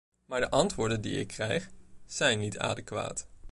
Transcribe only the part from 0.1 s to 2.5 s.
Maar de antwoorden die ik krijg, zijn